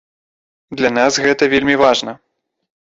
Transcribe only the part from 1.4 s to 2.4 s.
вельмі важна.